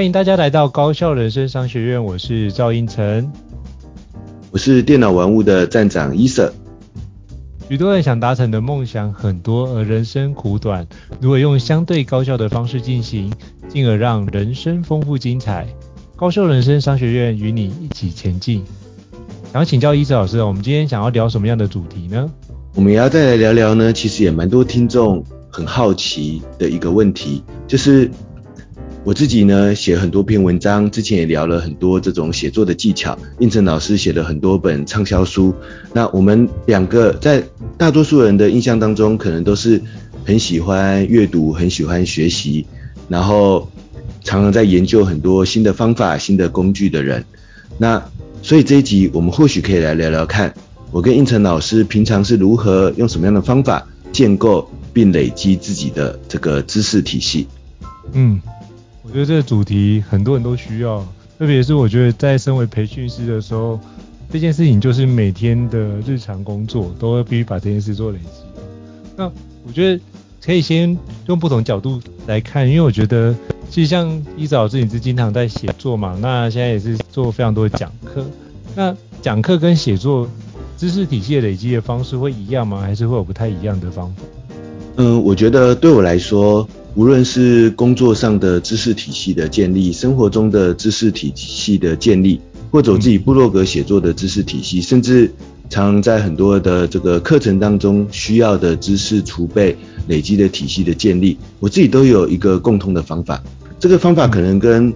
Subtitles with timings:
[0.00, 3.30] 欢迎大家来到高校人生商学院，我是赵英成，
[4.50, 6.50] 我是电脑玩物的站长伊瑟。
[7.68, 10.86] 许多人想达成的梦想很多，而人生苦短，
[11.20, 13.30] 如果用相对高效的方式进行，
[13.68, 15.66] 进而让人生丰富精彩？
[16.16, 18.64] 高效人生商学院与你一起前进。
[19.52, 22.32] 想要请教伊瑟老师，我们今天想要聊什么样的主题呢？
[22.74, 28.10] 我们也要再来聊聊呢，其实也蛮多听众很好奇的一个问题，就是。
[29.02, 33.18] 我自己呢，写很多篇文章，之前也聊了很多这种写作的技巧。
[33.38, 35.54] 应成老师写了很多本畅销书。
[35.94, 37.42] 那我们两个在
[37.78, 39.80] 大多数人的印象当中，可能都是
[40.26, 42.66] 很喜欢阅读、很喜欢学习，
[43.08, 43.70] 然后
[44.22, 47.24] 常常在研究很多新的方法、新的工具的人。
[47.78, 48.04] 那
[48.42, 50.54] 所以这一集我们或许可以来聊聊看，
[50.90, 57.48] 我跟应成老师平常是如何用什么样的方法建构并累积自己的这个知识体系。
[58.12, 58.38] 嗯。
[59.02, 61.00] 我觉得这个主题很多人都需要，
[61.38, 63.80] 特别是我觉得在身为培训师的时候，
[64.30, 68.42] 这件事情就是每天的日常工作，都会必须把这件事做累积。
[69.16, 69.24] 那
[69.66, 70.02] 我觉得
[70.44, 73.34] 可以先用不同角度来看，因为我觉得
[73.70, 78.24] 其实像伊瑟老师，你是经常在写作嘛，那现在也是做非常多的讲课。
[78.76, 80.28] 那讲课跟写作
[80.76, 82.82] 知识体系累积的方式会一样吗？
[82.82, 84.22] 还是会有不太一样的方法？
[84.96, 86.68] 嗯，我觉得对我来说。
[86.96, 92.40] 无论是工作上的知识体系的建立，生活中的知识体系的建立，
[92.70, 95.30] 或者我自己部落格写作的知识体系，甚至
[95.68, 99.76] 常常在很多的这个课程当中需要的知识储备
[100.08, 103.40] 累积的体系的建立，我自己都有一个共通的方法。
[103.78, 104.92] 这个方法可能跟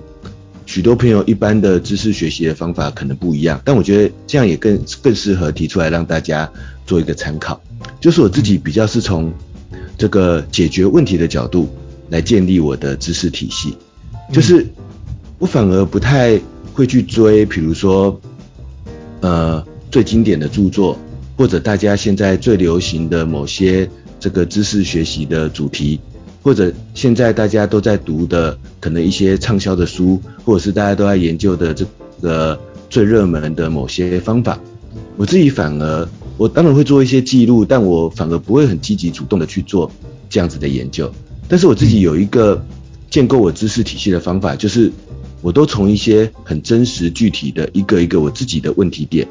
[0.66, 6.50] 许多朋友一般的知识学习的方法可能不一样，但我觉得这样也更更适合提出来让大家
[6.84, 7.61] 做一个参考。
[8.00, 9.32] 就是我自己比较是从
[9.97, 11.69] 这个解决问题的角度。
[12.14, 13.76] 来建立我的知识体系，
[14.32, 14.64] 就是
[15.41, 16.41] 我反而不太
[16.72, 18.20] 会去追，比如说，
[19.20, 20.97] 呃，最经典的著作，
[21.36, 25.98] 或者大家现在最流行的某些这个知识学习的主题，
[26.41, 31.84] 或者现在大家都在读的可能一些畅销的书，或者是大家都在研究的这
[32.22, 32.56] 个
[32.88, 34.56] 最热门的某些方法，
[35.16, 39.91] 我自己反而我当然会做一些记录，但我反而不会很积极主动的去做
[40.31, 41.12] 这样子的研究。
[41.49, 42.65] 但是我自己有一个
[43.10, 44.91] 建构我知识体系的方法，就是
[45.43, 49.28] 我都从一些很真实具体的一个一个我自己的问题点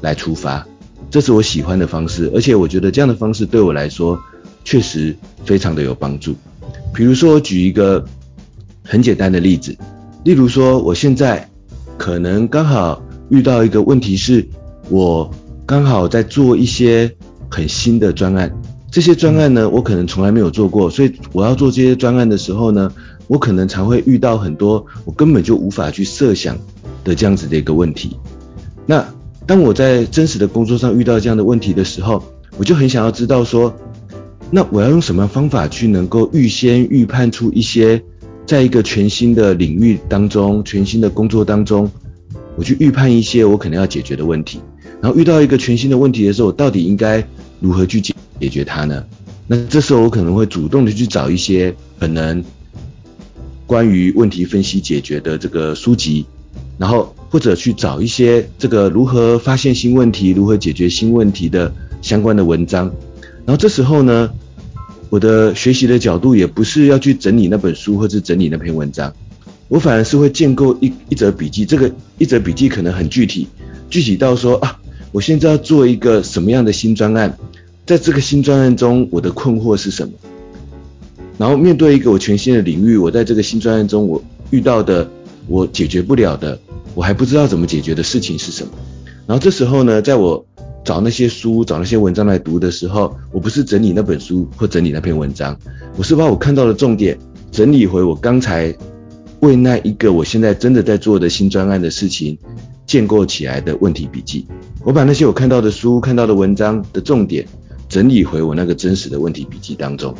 [0.00, 0.66] 来出发，
[1.10, 4.18] 这是我喜欢的方式，而且我觉得这样的方式对我来说
[4.64, 6.34] 确实非常的有帮助。
[6.92, 8.04] 比如说，我举一个
[8.84, 9.76] 很简单的例子，
[10.22, 11.48] 例如说，我现在
[11.98, 14.46] 可能刚好遇到一个问题是，
[14.90, 15.28] 我
[15.66, 17.10] 刚好在做一些
[17.50, 18.54] 很新的专案。
[18.94, 22.92] 这些专案呢，我可能从来没有做过，所以我要做这些专案的时候呢，
[23.26, 26.56] 我可能才会遇到很多我根本就无法去设想
[27.02, 28.16] 的这样子的一个问题。
[28.86, 29.04] 那
[29.46, 32.22] 当我在真实的工作上遇到这样的问题的时候，
[32.56, 33.74] 我就很想要知道说，
[34.48, 38.00] 那我要用什么方法去能够预先预判出一些，
[38.46, 41.90] 在一个全新的领域当中、全新的工作当中，
[42.54, 44.60] 我去预判一些我可能要解决的问题。
[45.00, 47.26] 然后遇到一个全新的问题的时候，我到底应该
[47.64, 49.02] 如何去解解决它呢？
[49.46, 52.44] 那这时候我可能会主动的去找一些可能
[53.66, 56.26] 关于问题分析解决的这个书籍，
[56.76, 62.92] 然后或者去找一些这个如何发现新问题、如何解决新问题的相关的文章。
[63.46, 64.30] 然后这时候呢，
[65.08, 69.10] 我的学习的角度也不是要去整理那本书或者整理那篇文章，
[69.68, 71.64] 我反而是会建构一一则笔记。
[71.64, 73.48] 这个一则笔记可能很具体，
[73.88, 74.78] 具体到说啊，
[75.14, 77.38] 我现在要做一个什么样的新专案。
[77.86, 80.12] 在这个新专案中，我的困惑是什么？
[81.38, 84.20] 然后面对一个我全新的领域，我在这个新专案中，我
[84.50, 85.08] 遇到的
[85.46, 86.58] 我解决不了的，
[86.96, 88.72] 我还不知道怎么解决的事情是什么？
[89.24, 90.44] 然后这时候呢，在我
[90.84, 95.56] 找那些书、找那些文章来读的时候，我不是整理那本书或整理那篇文章，
[95.96, 97.16] 我是把我看到的重点
[97.52, 98.74] 整理回我刚才
[99.40, 102.38] 为那一个我现在真的在做的新专案的事情
[102.86, 104.46] 建构起来的问题笔记。
[104.82, 107.46] 我把那些我看到的书、看到的文章的重点
[107.88, 110.14] 整理回我那个真实的问题笔记当中。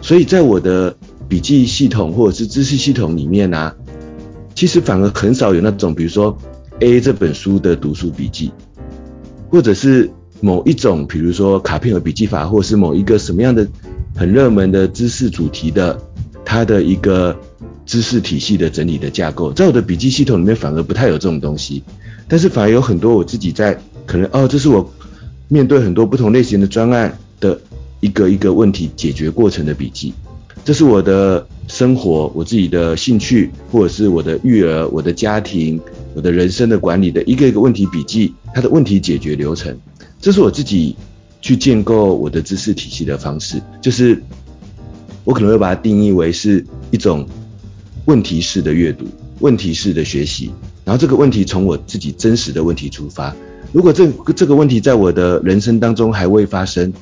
[0.00, 0.96] 所以在我的
[1.28, 3.74] 笔记系统或者是知识系统里面呢、
[4.54, 6.36] 其实反而很少有那种，比如说
[6.80, 8.52] A 这本书的读书笔记，
[9.50, 10.10] 或者是
[10.40, 13.66] 某一种，比如说卡片和笔记法，或者是某一个什么样的
[14.14, 16.00] 很热门的知识主题的
[16.44, 17.36] 它的一个
[17.88, 21.82] 知识体系的整理的架构，在我的笔记系统里面反而不太有这种东西，
[22.28, 23.76] 但是反而有很多我自己在
[24.06, 24.88] 可能哦，这是我
[25.48, 27.60] 面对很多不同类型的专案的。
[28.00, 30.14] 一个一个问题解决过程的笔记，
[30.64, 35.80] 这是我的生活、我自己的兴趣，或者是我的育儿、我的家庭、
[36.14, 39.76] 我的人生的管理的一个一个问题笔记，它的问题解决流程，
[40.20, 40.94] 这是我自己
[41.40, 44.22] 去建构我的知识体系的方式，就是
[45.24, 47.26] 我可能会把它定义为是一种
[48.08, 49.04] 问题式的阅读、
[49.38, 50.50] 问题式的学习，
[50.84, 53.36] 然后这个问题从我自己真实的问题出发，
[53.70, 56.92] 如果这这个问题在我的人生当中还未发生。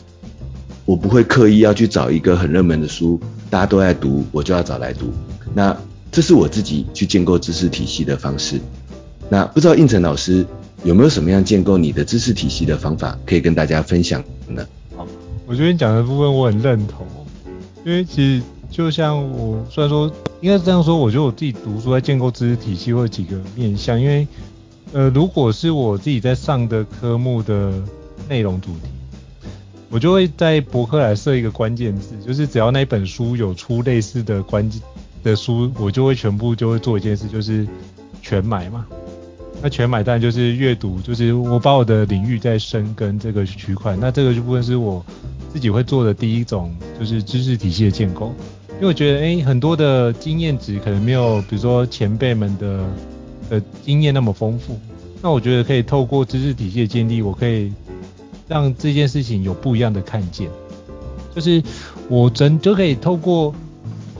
[0.85, 3.19] 我不会刻意要去找一个很热门的书，
[3.50, 5.12] 大家都在读，我就要找来读。
[5.53, 5.76] 那
[6.12, 8.61] 这是我自己去建构知识体系的方式。
[9.29, 10.47] 那不知道应成老师
[10.85, 14.64] 有没有什么样建构你的知识体系的方法可以跟大家分享呢？
[14.97, 15.05] 好，
[15.44, 17.05] 我觉得你讲的部分我很认同，
[17.85, 20.09] 因为其实就像我虽然说
[20.41, 24.27] 应该是这样说，我觉得我自己读书在建构知识体系会有几个面向，因为
[24.93, 27.73] 呃，如果是我自己在上的科目的
[28.29, 28.88] 内容主题。
[29.88, 34.83] 我就会在博客来设一个关键字，就是只要那本书有出类似的关键
[35.23, 37.67] 的书，我就会全部就会做一件事，就是
[38.21, 38.85] 全买嘛。
[39.62, 43.97] 那全买当然就是阅读，就是我把我的领域在深耕这个区块。
[43.97, 45.05] 那这个部分是我
[45.53, 48.35] 自己会做的第一种，就是知识体系的建构。
[48.76, 52.84] 因为我觉得，诶，很多的经验值可能没有，比如说前辈们的
[53.50, 54.78] 的经验那么丰富。
[55.23, 57.73] 那我觉得可以透过知识体系的建立，我可以。
[58.49, 60.49] 让这件事情有不一样的看见，
[61.34, 61.61] 就是
[62.08, 63.52] 我真就可以透过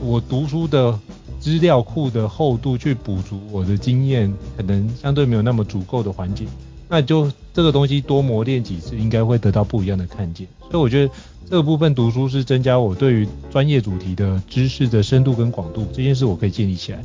[0.01, 0.99] 我读书的
[1.39, 6.45] 资料库的厚度去补足我的经验，可能相对没有那么足够的环境，
[6.89, 10.47] 那就这个东西多磨练几次，应该会得到不一样的看见。
[10.69, 11.13] 所以我觉得
[11.49, 16.99] 这个部分读书是增加我对于专业主题的知识的深度跟广度，这件事我可以建立起来。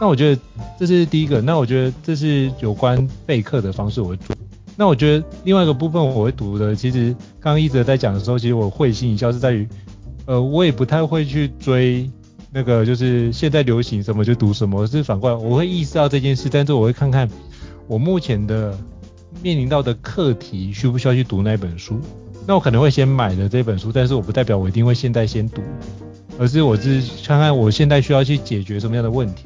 [0.00, 0.40] 那我觉得
[0.78, 4.34] 这是第一个，那我觉得这是有关备课的方式我会做。
[4.76, 9.68] 那我觉得另外一个部分我会读的，其实刚刚一直在讲的时候，其实我会心一笑是在于，
[10.26, 12.10] 呃，我也不太会去追
[12.50, 17.30] 那个就是现在流行什么就读什么，是反过来我会意识到这件事，但是我会看看
[17.86, 18.76] 我目前的
[19.44, 22.00] 面临到的课题需不需要去读那本书。
[22.46, 25.62] 那我可能会先买了这本书，但是我不代表我一定会现在先读，
[26.38, 29.44] 而是我是看看我现在需要去解决什么样的问题。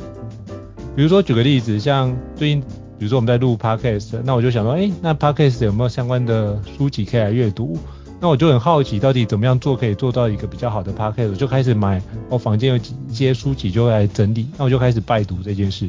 [0.96, 2.62] 比如说举个例子，像最近。
[2.98, 7.78] 比如说我们在录 podcast，那我就想说，诶，那 podcast 有没有相关的书籍可以来阅读？
[8.20, 11.30] 那我就很好奇，到底怎么样做可以做到一个比较好的 podcast？
[11.30, 15.88] 我就开始买，我房间有几一些书籍就会来整理，那我就开始拜读这件事。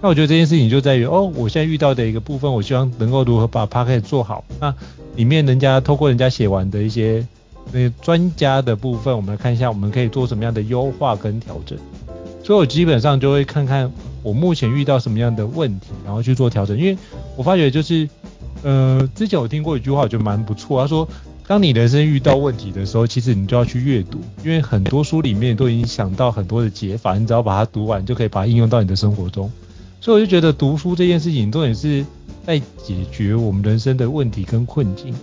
[0.00, 4.44] 那我觉得这件事情就在于，哦，我现在遇到的一个部分，我希望能够如何把 podcast 做好。
[4.60, 4.74] 那
[5.16, 7.26] 里面人家透过人家写完的一些
[7.72, 11.78] 那专家的部分，我们来看一下我们可以做什么样的优化跟调整。
[12.44, 13.90] 所以我基本上就会看看。
[14.24, 16.76] 我目前遇到什么样的问题，然后去做调整。
[16.76, 16.98] 因为
[17.36, 18.06] 我发觉就是，
[18.64, 20.82] 呃，之前我听过一句话，我觉得蛮不错。
[20.82, 21.08] 他说，
[21.46, 29.50] 当你人生遇到问题的时候，其实你就要去阅读，因为很多书里面都已经想到很多的解法，你只要把它读完，就可以把它应用到你的生活中。
[30.00, 32.04] 所以我就觉得读书这件事情，重点是
[32.46, 35.14] 在解决我们人生的问题跟困境。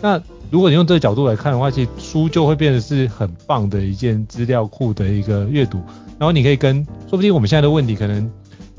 [0.00, 0.20] 那
[0.50, 5.78] 如果你用这个角度来看的话，其实书就会变得是很棒的一件资料库的一个阅读。
[6.18, 8.30] 然后你可以跟，说不定我们现在的问题可能。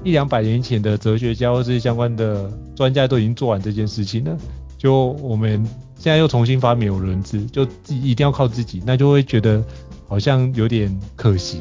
[0.04, 4.36] 一两百年前的哲学家或是相关的专家都已经做完这件事情了，
[4.76, 5.64] 就我们
[5.96, 9.64] 现在又重新发明有轮子，就自己一定要靠自己，那就会觉得
[10.08, 11.60] 好像有点可惜。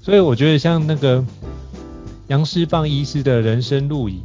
[0.00, 1.24] 所以我觉得像那个
[2.28, 4.22] 杨师范医师的人生路影，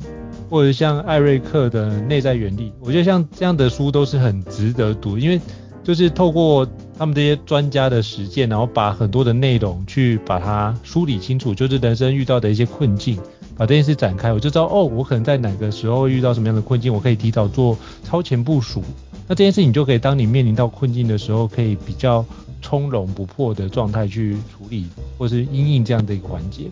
[0.49, 5.39] 或者像艾瑞克的内在原力，我觉得像这样的书都是很值得读，因为
[5.83, 6.67] 就是透过
[6.97, 13.17] 他们这些专家的实践，然后把很多的内容去把它梳理清楚，就是人生遇到的一些困境，
[13.55, 18.83] 把这件事展开，我就知道哦，我可能在哪个时候遇到什么样的困境，我可以提早做超前部署。
[19.27, 22.25] 那这件事情就可以，当你面临到困境的时候，可以比较
[22.61, 24.85] 从容不迫的状态去处理，
[25.17, 26.71] 或是因应这样的一个环节。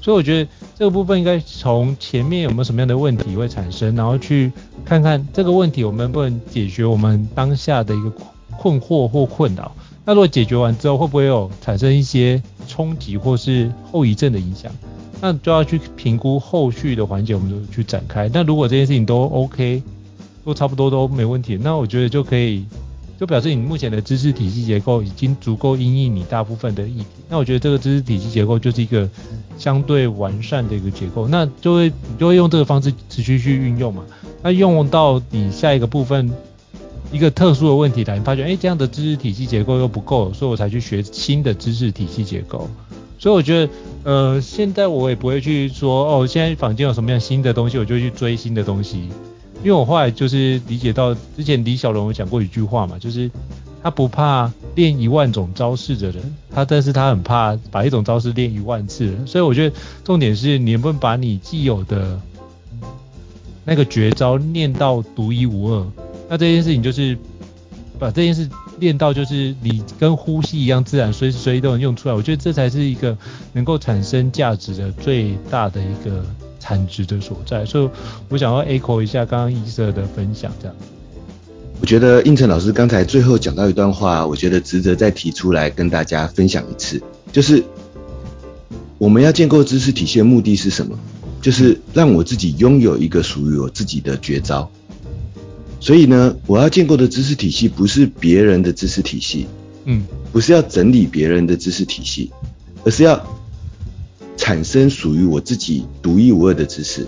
[0.00, 4.52] 所以我觉得这个部分应该从前面有没有什么样的问题会产生，然后去
[4.84, 8.12] 看看这个问题我们不能解决我们当下的一个。
[8.58, 9.72] 困惑或困扰，
[10.04, 14.70] 那如果解决完之后，会不会有产生一些冲击或是后遗症的影响？
[15.20, 18.30] 那就要去评估后续的环节，我们就去展开。
[18.32, 19.82] 那如果这件事情都 OK，
[20.44, 22.64] 都差不多都没问题，那我觉得就可以，
[23.18, 27.06] 就表示你目前的知识体系结构已经足够应应你大部分的议题。
[27.28, 29.08] 那我觉得这个知识体系结构就是一个
[29.56, 34.02] 相对完善的一个结构，那就会你就会用这个方式持续去运用嘛。
[34.42, 36.28] 那用到你下一个部分
[37.12, 42.68] 一个特殊的问题来，你发觉哎这样的知识体系结构又不够，所以我才去学新的知识体系结构。
[43.18, 43.72] 所以我觉得，
[44.02, 49.10] 呃，现在我也不会去说，哦，现在坊间有什么样新的东西，我就去追新的东西。
[49.62, 53.30] 因为我后来就是理解到，之前李小龙有讲过一句话嘛，就是
[53.82, 59.16] 他不怕练一万种招式的人，他但是他很怕把一种招式练一万次。
[59.26, 62.20] 所以我觉得重点是你能不能把你既有的
[63.64, 65.86] 那个绝招练到独一无二。
[66.28, 67.16] 那这件事情就是
[67.98, 68.48] 把这件事。
[68.78, 72.14] 练到就是你跟呼吸一样自然，随时随地都能用出来。
[72.14, 73.16] 我觉得这才是一个
[73.52, 76.24] 能够产生价值的最大的一个
[76.72, 77.66] 产值的所在。
[77.66, 77.90] 所以
[78.30, 80.74] 我想要 echo 一下刚刚伊瑟的分享，这样。
[81.80, 87.62] 我觉得应成老师刚才最后讲到一段话，我觉得值得再提出来跟大家分享一次，就是
[88.98, 90.98] 我们要建构知识体系的目的是什么？
[91.42, 94.70] 就是让我自己拥有一个属于我自己的绝招。
[95.80, 99.48] 所以呢，我要建构的知识体系不是别人的知识体系，
[99.84, 102.30] 嗯，不是要整理别人的知识体系，
[102.84, 103.20] 而是要
[104.42, 107.06] 产生属于我自己独一无二的知识，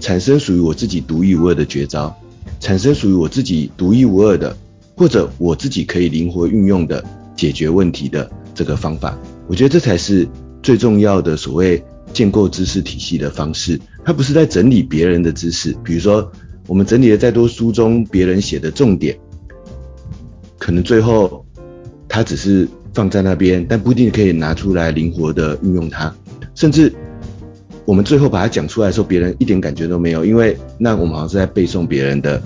[0.00, 2.14] 产生属于我自己独一无二的绝招，
[2.60, 4.54] 产生属于我自己独一无二的
[4.94, 7.02] 或者我自己可以灵活运用的
[7.34, 9.18] 解决问题的这个方法。
[9.48, 10.28] 我觉得这才是
[10.62, 13.80] 最重要的所谓建构知识体系的方式。
[14.04, 16.30] 它不是在整理别人的知识，比如说。
[16.66, 19.14] 我们整理了再多书中别人写的重点，
[20.58, 21.44] 可能最后
[22.08, 26.14] 它只是放在那边，但不一定可以拿出来灵活的运用它。
[26.54, 26.92] 甚至
[27.84, 32.42] 我们最后把它讲出来的时候，别人一点感觉都没有，因为那我们好像是在背诵别人的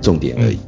[0.00, 0.58] 重点而已。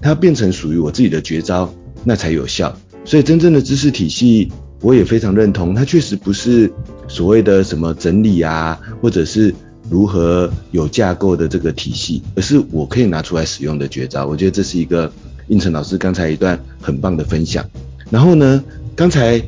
[0.00, 1.72] 它变成属于我自己的绝招，
[2.04, 2.76] 那才有效。
[3.04, 6.72] 所以真正的知识体系，我也非常认同，它确实不是
[7.08, 9.54] 所谓的什么整理啊，或者是。
[9.90, 14.26] 如何有架构的这个体系，而是我可以拿出来使用的绝招。
[14.26, 15.12] 我觉得这是一个
[15.48, 17.62] 应成老师刚才一段很棒的分享。
[18.08, 18.62] 然后呢，
[18.96, 19.42] 刚才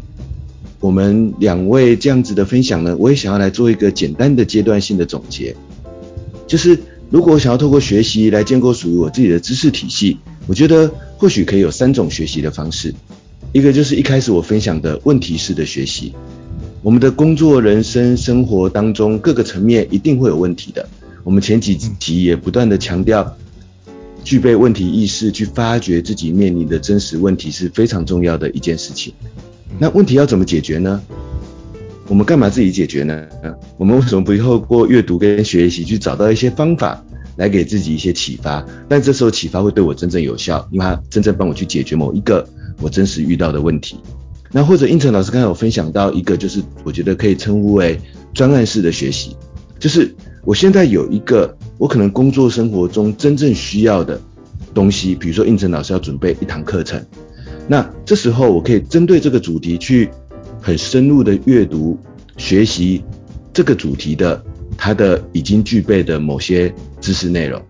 [0.85, 5.57] 我们两位这样子的分享呢，我也想要来做一个简单的阶段性的总结。
[6.47, 12.95] 就是如果想要透过学习来建构属于我自己的知识体系，我觉得或许可以有三种学习的方式。
[13.53, 16.13] 一个就是一开始我分享的问题式的学习。
[16.83, 20.87] 我们的工作、人生、生活当中各个层面一定会有问题的。
[21.23, 23.35] 我们前几集也不断地强调，
[24.23, 29.15] 具备问题意识，去发掘自己面临的真实问题是非常重要的一件事情。
[29.79, 31.03] 那问题要怎么解决呢？
[32.07, 33.27] 我们干嘛自己解决呢？
[33.79, 37.03] 我们为什么不透过阅读跟学习去找到一些方法
[37.37, 38.65] 来给自己一些启发？
[38.89, 42.47] 但这时候启发会对我真正有效，因为它真正帮我去解决某一个
[42.81, 43.99] 我真实遇到的问题。
[44.53, 47.99] 那或者应成老师刚才有分享到一个，就是我觉得可以称呼为
[48.35, 49.35] 专案式的学习，
[49.81, 54.21] 就是我现在有一个我可能工作生活中真正需要的
[54.75, 57.03] 东西，比如说应成老师要准备一堂课程，
[57.67, 60.11] 那这时候我可以针对这个主题去
[60.61, 61.99] 很深入的阅读
[62.37, 63.03] 学习
[63.53, 64.43] 这个主题的
[64.77, 67.63] 它的已经具备的某些知识内容，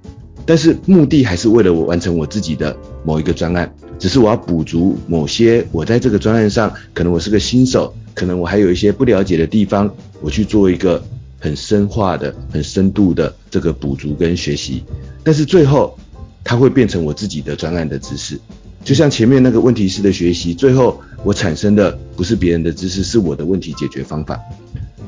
[0.46, 3.72] 但是目的还是为了我完成我自己的某一个专案。
[3.96, 9.88] 只是我要补足某些我在这个专案上，可能我是个新手，可能我还有一些不了解的地方，
[10.20, 11.02] 我去做一个
[11.38, 14.82] 很深化的、很深度的这个补足跟学习。
[15.22, 15.96] 但是最后，
[16.42, 18.38] 它会变成我自己的专案的知识。
[18.84, 24.38] 就像前面那个问题式的学习，最后我产生的不是别人的知识，是我的问题解决方法。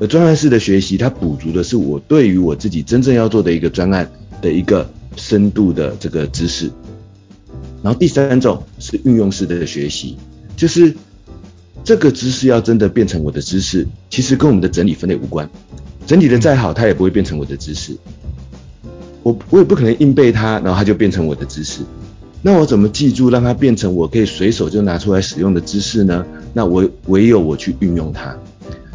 [0.01, 6.71] 而专案式的学习，它补足的是我对于我自己真正要做的一个专案的一个深度的这个知识。
[7.83, 10.17] 然后第三种是运用式的学习，
[10.57, 10.95] 就是
[11.85, 15.49] 这个知识要真的变成我的知识，其实跟我们的整理分类无关，
[16.07, 17.97] 整理的再好，它也不会变成我的知识。
[19.23, 21.83] 我我也不可能硬背它，然后它就变成我的知识。
[22.47, 26.25] 那我怎么记住，让它变成我可以随手就拿出来使用的知识呢？
[26.53, 28.37] 那我唯有我去运用它。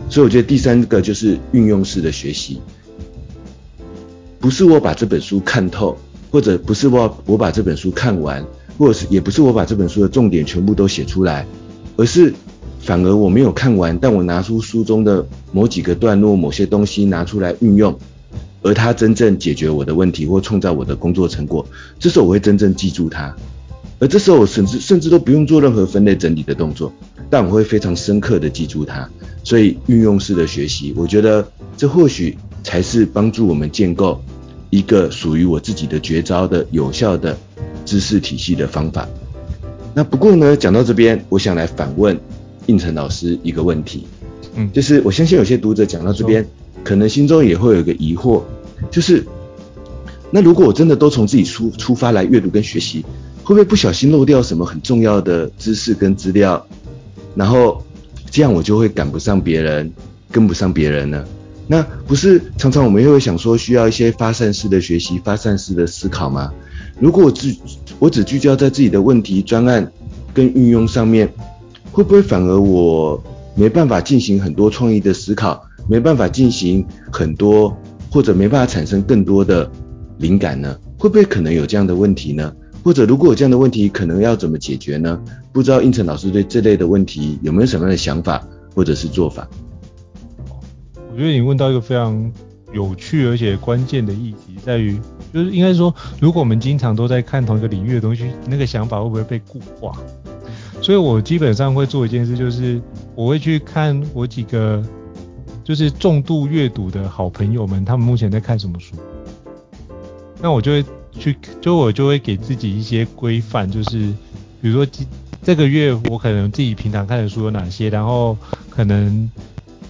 [0.09, 2.61] 所以我觉得第三个就是运用式的学习，
[4.39, 5.97] 不是我把这本书看透，
[6.31, 8.41] 或者不是我我把这本书看完。
[8.77, 11.45] 或者是也不是我把这本书的重点全部都写出来，
[11.97, 12.33] 而是
[12.79, 17.99] 反而我没有看完，但我拿出书中的某几个段落、某些东西拿出来运用，
[18.61, 21.65] 而他真正解决我的问题或创造我的工作成果，
[21.99, 23.35] 这时候我会真正记住他，
[23.99, 26.91] 而这时候我甚至甚至都不用做任何分类整理的动作，
[27.29, 29.09] 但我会非常深刻的记住它。
[29.43, 34.23] 所以运用式的学习，我觉得这或许才是帮助我们建构
[34.69, 37.35] 一个属于我自己的绝招的有效的
[37.83, 39.07] 知识体系的方法。
[39.95, 42.17] 那不过呢，讲到这边，我想来反问
[42.67, 44.05] 应成老师一个问题，
[44.55, 46.47] 嗯，就是我相信有些读者讲到这边，
[46.83, 48.41] 可能心中也会有一个疑惑，
[48.89, 49.25] 就是
[50.31, 53.05] 那如果我真的都从自己出出发来阅读跟学习，
[53.43, 56.65] 会不会不小心漏掉什么很重要的知识跟资料，
[57.35, 57.83] 然后
[58.29, 59.91] 这样我就会赶不上别人，
[60.31, 61.25] 跟不上别人呢？
[61.67, 66.51] 那不是常常我们又会想说，需要一些发散式的学习、发散式的思考吗？
[66.99, 67.55] 如果我只
[67.97, 69.89] 我只聚焦在自己的问题、专案
[70.33, 71.31] 跟运用上面，
[71.91, 73.21] 会不会反而我
[73.55, 77.75] 没办法进行很多创意的思考，没办法进行很多，
[78.11, 79.69] 或者没办法产生更多的
[80.17, 80.77] 灵感呢？
[80.97, 82.53] 会不会可能有这样的问题呢？
[82.83, 85.21] 或者如果有这样的问题，可能要怎么解决呢？
[85.51, 89.47] 不知道应成老师对这类的问题有没有什么样的想法或者是做法？
[91.11, 92.31] 我觉得你问到一个非常
[92.73, 94.99] 有趣而且关键的议题，在于
[95.33, 99.91] 就是应该说，如果我们经常都在看同一个领域的东西，那个想法会不会被固化？
[100.81, 102.81] 所以我基本上会做一件事，就是
[103.13, 104.83] 我会去看我几个
[105.63, 108.95] 就是重度阅读的好朋友们，他们目前在看什么书，
[110.41, 110.85] 那我就会。
[111.19, 114.13] 去，就我就会给自己一些规范，就是
[114.61, 114.89] 比如说
[115.43, 118.37] 这个月我可能自己平常看的书有哪些，然后
[118.69, 119.29] 可能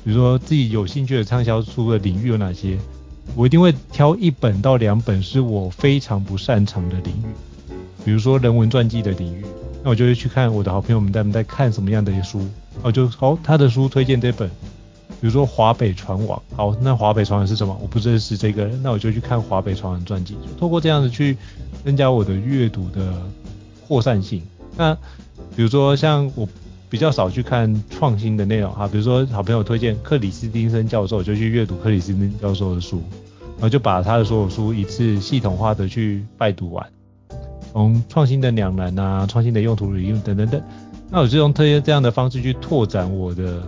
[0.04, 2.76] 比如说自己有兴趣的畅销书的领域有哪些，
[3.36, 7.74] 我一定会挑一本到两本是我非常不擅长的领域，
[8.04, 9.46] 比如说人文传记的领域，
[9.84, 12.44] 那我就会去看我的好朋友们他们在看什么样的书，
[12.82, 14.50] 我就好他的书推荐这本。
[15.22, 17.78] 比如说华北船王，好，那华北船王是什么？
[17.80, 21.38] 我不认识这个人，那我就去看华北船王传记，就透过这样子去
[21.86, 23.14] 增加我的阅读的
[23.88, 24.42] 扩散性。
[24.76, 24.96] 那
[25.56, 26.50] 比如说像我
[26.90, 33.00] 比较少去看创新的内容哈，比如说好朋友推荐克里斯汀森教授，我就去阅读克里斯汀教授的书，
[33.58, 36.84] 然后就把他的所有书一次系统化的去拜读完，
[37.72, 40.60] 从创新的两难啊，创新的用途理论等等等。
[41.12, 43.62] 那我就用特别这样的方式去拓展我的。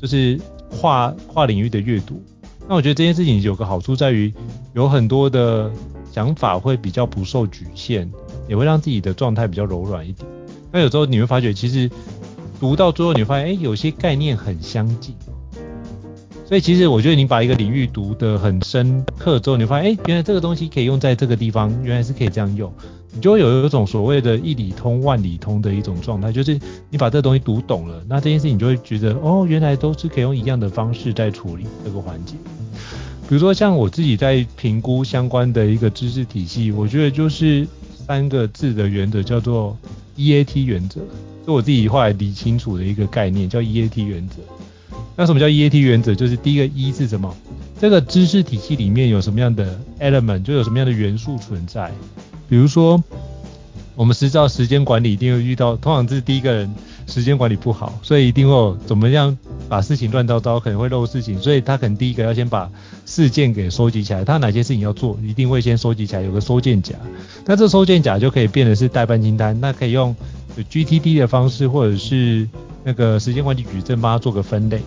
[0.00, 2.22] 就是跨跨领域的阅读，
[2.66, 4.32] 那我觉得这件事情有个好处在于，
[4.72, 5.70] 有很多的
[6.10, 8.08] 想法会比较不受局限，
[8.48, 10.26] 也会让自己的状态比较柔软一点。
[10.72, 11.90] 那有时候你会发觉，其实
[12.58, 15.14] 读到最后，你会发现，哎，有些概念很相近。
[16.46, 22.72] 所以其实我觉得你把一个领域读得很深刻之后，你发现，哎，原来这个东西可以用在这个地方，原来是可以这样用。
[23.12, 26.58] 你就会有一种所谓的“一理通万理通”的一种状态，就是
[26.90, 32.34] 你把这东西读懂了，那这件事情你就会觉得，哦，原来都是可以用一样的方式在处理这个环节。
[33.28, 37.66] 比如说像我自己在评估相关的一个知识体系，我觉得就是
[38.06, 39.76] 三个字的原则，叫做
[40.16, 41.00] EAT 原则，
[41.44, 44.36] 是我自己后来理清楚的一个概念，叫 EAT 原则。
[45.16, 46.14] 那什么叫 EAT 原则？
[46.14, 47.34] 就是第一个 E 是什么？
[47.80, 51.92] 这个知识体系里面有什么样的 element，就有什么样的元素存在。
[52.50, 53.02] 比如说，
[53.94, 56.74] 我们知道时间管理一定会遇到，通常这是第一个人
[57.06, 62.68] 时间管理不好，所以一定会有怎么样把事情乱糟糟，可能会漏事情，所以他可能第一个要先把
[63.06, 66.96] 事件给收集起来，他哪些事情要做，一定会先收集起来，有个收件夹。
[67.46, 70.16] 那这收件夹就可以变成是代办清单，那可以用
[70.56, 72.48] GTD 的方式，或者是
[72.82, 74.82] 那个时间管理矩阵帮他做个分类。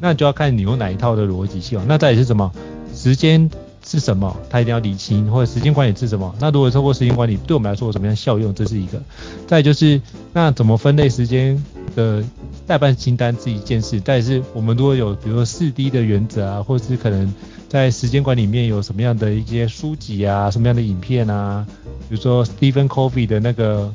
[0.00, 1.84] 那就要看你用哪一套的逻辑系统。
[1.88, 2.52] 那再来是什么？
[2.94, 3.50] 时间。
[3.90, 4.36] 是什么？
[4.48, 6.32] 他一定要理清，或者时间管理是什么？
[6.38, 8.54] 那如果透过时间管理，对我们来说有什么样效用？
[8.54, 9.02] 这是一个。
[9.48, 10.00] 再就是，
[10.32, 11.60] 那怎么分类时间
[11.96, 12.22] 的
[12.68, 14.00] 代办清单是一件事。
[14.00, 17.34] 再是，我们如果有比如说四 D 的原则啊，或者是可能
[17.68, 21.66] 在时间管理里面有什么样的一些书籍啊，什么样的影片啊，
[22.08, 23.92] 比如说 Stephen Covey 的那个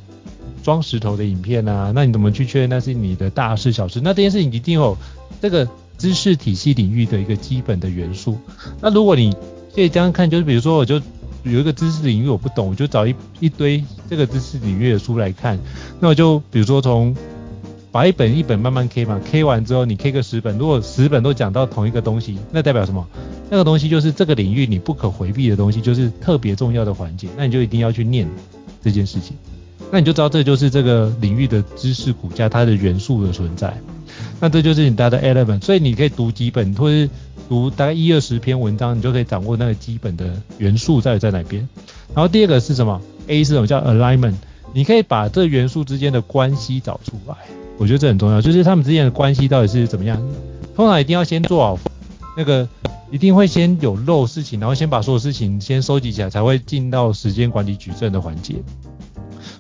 [0.62, 4.02] 装石头的影片啊，那你怎么去确认那是你的大事小事？
[4.04, 4.98] 那这件事情一定有
[5.42, 5.66] 这个
[5.98, 8.38] 知识体系领域的一个基本的元素。
[8.82, 9.34] 那如果你
[9.76, 10.96] 可以这样看，就是比如说，我就
[11.44, 15.60] 有一个知识领域我不懂，我就找一一堆这个知识领域的书来看。
[16.00, 17.14] 那我就比如说从
[17.92, 23.06] 把一本一本慢慢 K 嘛，K 完之后你 K 个十本，如果十本都讲到同一个东西，那代表什么？
[23.50, 28.28] 那个东西就是这个领域你不可回避的东西，就是特别重要的环节，那你就一定要去念
[28.82, 29.36] 这件事情。
[29.92, 33.74] 那你就知道这就是这个领域的知识骨架，它的元素的存在。
[34.40, 37.10] 那这就是你大的 element，所以你可以读几本，或是
[37.48, 41.68] 读大概一二十篇文章，你就可以掌握那个基本的元素在在哪边。
[42.14, 44.36] 然后第二个是什么？A 是什么叫 alignment？
[44.74, 47.36] 你可以把这元素之间的关系找出来，
[47.78, 50.22] 我觉得这很重要，就是他们之间的关系到底是怎么样。
[50.76, 51.80] 通常一定要先做好
[52.36, 52.68] 那个，
[53.10, 58.56] 一定会先有漏事情，然后先把所有事情先收集起来，才会进到时间管理矩阵的环节。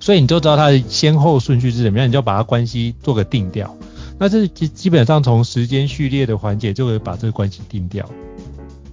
[0.01, 3.73] 所以你就知道它的先后顺序是怎么样，你就把它关系做个定调。
[4.17, 8.09] 那这基基本上从时间序列的环节就会把这个关系定掉。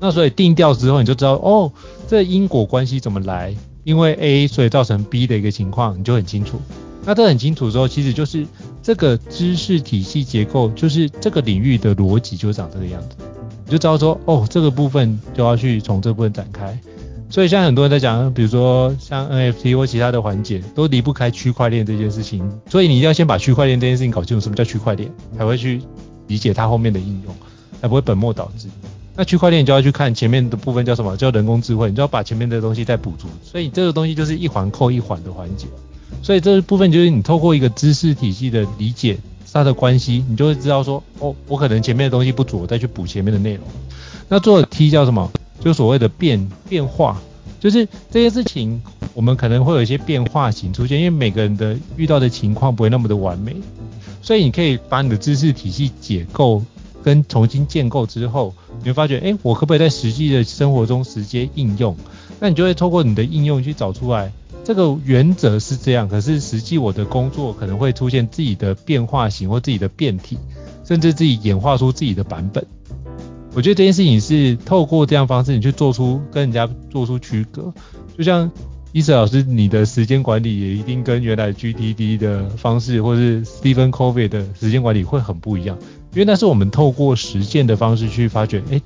[0.00, 1.72] 那所以定掉之后，你就知道哦，
[2.08, 3.54] 这因果关系怎么来？
[3.84, 6.60] 因为 A 所以造成 B 的一个情况，你就很清楚。
[7.04, 8.46] 那这很清楚之后，其实就是
[8.82, 13.16] 这个知识体系结构，就是这个领域的逻辑就长这个样子，
[13.64, 16.78] 你就知道说哦，这个部分就要去从这部分展开。
[17.32, 22.46] 所以现在很多人在讲，比如说像 NFT 或其他的环节，都离不开区块链这件事情。
[22.68, 25.80] 所以你一定要先把区块链这件事情搞清楚，什么叫区块链，才会去
[26.26, 27.34] 理解它后面的应用，
[27.80, 28.68] 才不会本末倒置。
[29.16, 31.16] 那区块链就要去看前面的部分叫什么？
[31.16, 33.28] 叫人工智慧，你就要把前面的东西再补足。
[33.42, 35.66] 所以这个东西就是一环扣一环的环节。
[36.22, 39.16] 所以这部分就是你透过一个知识体系的理解
[39.50, 43.64] 它的关系，你就会知道说，哦，我可能前面的东西不足，我再去补前面的内容。
[44.28, 45.32] 那做 T 叫什么？
[45.62, 47.20] 就所谓的变变化，
[47.60, 48.82] 就是这些事情
[49.14, 53.56] 我们可能会有一些变化型出现，因为每个人的遇到的情况不会那么的完美，
[54.20, 56.62] 所以你可以把你的知识体系解构。
[57.04, 61.96] 跟重新建构之后，你会发觉，哎，我可不可以在实际的生活中直接应用？
[62.38, 64.30] 那你就会透过你的应用去找出来，
[64.62, 70.38] 这个原则是这样，可是实际我的工作可能会出现自己的变化型或自己的变体，
[70.84, 72.64] 甚至自己演化出自己的版本。
[73.54, 77.72] 我觉得这件事情是透过这样方式，你去做出跟人家做出区隔，
[78.16, 78.50] 就像。
[78.94, 85.78] 伊瑟老师，你的时间管理也一定跟原来 GTD 的方式，或是 Stephen Covey 的时间管理会很不一样，
[86.12, 88.78] 因为那是我们透过实践的方式去发掘，哎，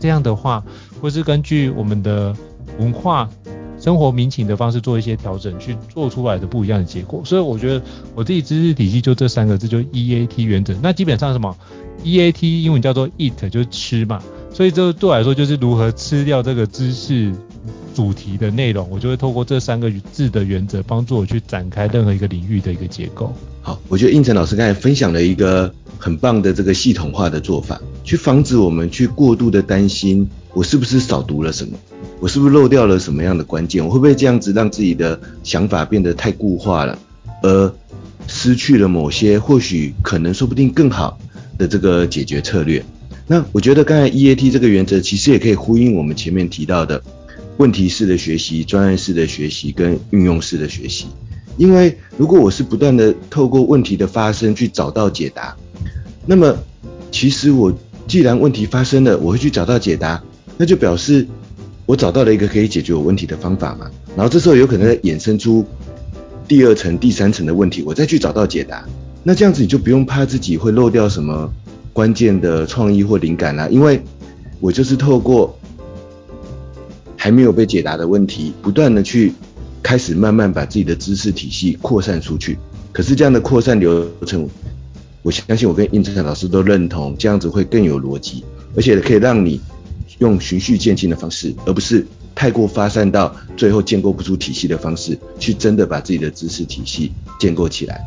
[0.00, 0.64] 这样的话，
[1.00, 2.34] 或是根据我们的
[2.80, 3.30] 文化、
[3.78, 7.22] 生活民情的方式做一些调整，去做出来的不一样的结果。
[7.24, 7.80] 所以我觉得
[8.16, 10.74] 我自己知识体系就这三个字，就 EAT 原则。
[10.82, 11.56] 那基本上什么
[12.04, 14.22] ？EAT 英文叫做 Eat，就是吃嘛。
[14.52, 17.32] 所以这对我来说就是如何吃掉这个知识。
[17.94, 23.30] 主题的内容，我就会透过这三个字的原则，帮助我去展开任何一个领域的一个结构。
[23.60, 31.76] 好，我觉得胤丞老师刚才分享了一个很棒的这个系统化的做法，去防止我们去过度的担心，我是不是少读了什么，
[32.18, 36.98] 我是不是漏掉了什么样的关键，我会不会这样子让自己的想法变得太固化了，
[37.42, 37.70] 而
[38.26, 41.18] 失去了某些或许可能说不定更好
[41.62, 42.84] 的这个解决策略。
[43.26, 47.00] 那我觉得刚才 EAT 这个原则其实也可以呼应我们前面提到的。
[47.58, 51.06] 问题式的学习、专案式的学习跟运用式的学习，
[51.58, 55.54] 因为如果我是不断的透过问题的发生去找到解答，
[56.26, 56.56] 那么
[57.12, 57.72] 其实我
[58.08, 60.20] 既然问题发生了，我会去找到解答，
[60.56, 61.26] 那就表示
[61.84, 63.88] 我找到了一个可以解决我问题的方法嘛。
[64.16, 65.64] 然后这时候有可能再衍生出
[66.48, 68.84] 第二层、第三层的问题，我再去找到解答，
[69.22, 71.52] 那这样子你就不用怕自己会漏掉什么
[71.92, 74.02] 关键的创意或灵感啦，因为
[74.60, 75.58] 我就是透过。
[77.14, 79.32] 还没有被解答的问题，不断的去
[79.80, 82.58] 开始慢慢把自己的知识体系扩散出去。
[82.90, 84.48] 可是这样的扩散流程，
[85.22, 89.60] 我相信我跟胤丞老师都认同，这样子会更有逻辑，而且可以让你
[90.18, 92.04] 用循序渐进的方式，而不是
[92.34, 98.04] 太过发散到最后建构不出体系的方式，去真的把自己的知识体系建构起来。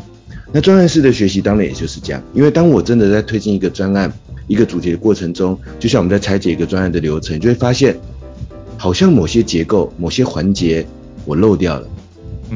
[0.51, 4.11] 那专案式的学习当然也就是这样，因为当我真的在推进一个专案、
[4.47, 7.97] 一个主题的过程中，就像我们在拆解一个专案的流程，就会发现。
[8.77, 10.85] 好像某些结构、某些环节
[11.23, 11.87] 我漏掉了，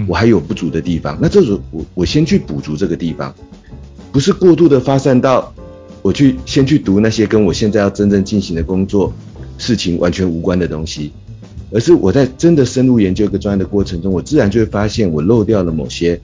[0.05, 1.17] 我还有不足的地方。
[1.19, 3.33] 那这时我我先去补足这个地方，
[4.11, 5.51] 不是过度的发散到
[6.01, 9.13] 我去先去读那些跟我现在要真正进行的工作
[9.57, 11.13] 事情完全无关的东西，
[11.71, 16.19] 而是我在真的深入研究一个专案的过程中，我自然就会发现我漏掉了某些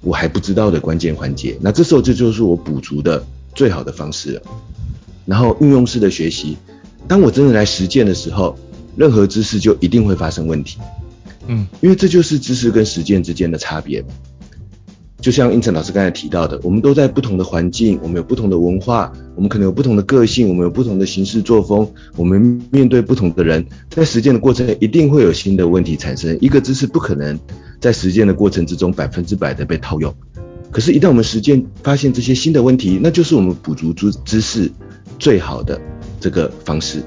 [0.00, 1.56] 我还不知道的关键环节。
[1.60, 4.42] 那这时候这就是我补足的最好的方式了。
[5.26, 6.56] 然后运用式的学习，
[7.06, 8.58] 当我真的来实践的时候。
[8.96, 10.76] 任何知识就一定会发生问题，
[11.46, 14.04] 嗯，因为这就是知识跟实践之间的差别。
[15.20, 26.38] 就像胤丞老师刚才提到的，我们都在不同的环境，我们有不同的文化，我们可能有不同的个性，我们有不同的行事作风，我们面对不同的人，在实践的过程一定会有新的问题产生。
[26.40, 27.36] 一个知识不可能
[27.80, 30.14] 在实践的过程之中百分之百的被套用，
[30.70, 34.70] 可是，一旦我们实践发现这些新的问题，那就是我们补足知知识
[35.18, 35.80] 最好的
[36.20, 37.02] 这个方式。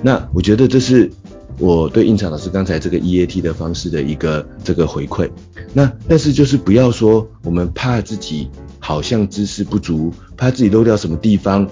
[0.00, 1.10] 那我觉得这是
[1.58, 5.30] 我对胤丞老师刚才这个 EAT 的方式的一个这个回馈。
[5.72, 11.68] 那但是就是不要说我们怕自己好像知识不足，怕自己漏掉什么地方，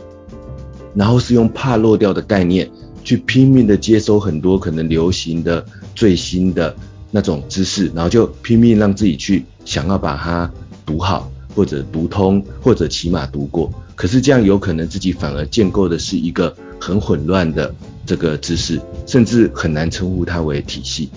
[0.95, 2.71] 然后是用怕漏掉的概念
[3.03, 5.65] 去拼命的接收很多可能流行的
[5.95, 6.75] 最新的
[7.11, 10.51] 那种知识，然后就拼命让自己去想要把它
[10.87, 13.73] 读好，或者读通，或者起码读过。
[14.01, 17.75] 可是这样有可能自己反而建构的是一个很混乱的。
[18.07, 21.11] 这个知识甚至很难称呼它为体系。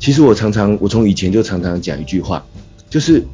[0.00, 2.44] 其实我常常，我从以前就常常讲一句话，
[2.90, 3.24] 就是